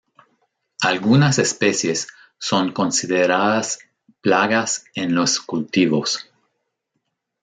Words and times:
Algunas 0.81 1.37
especies 1.37 2.07
son 2.39 2.73
consideradas 2.73 3.77
plagas 4.21 4.85
en 4.95 5.13
los 5.13 5.39
cultivos. 5.39 6.27